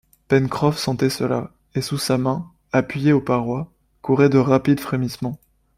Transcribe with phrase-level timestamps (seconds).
[0.29, 5.37] Pencroff sentait cela, et sous sa main, appuyée aux parois, couraient de rapides frémissements.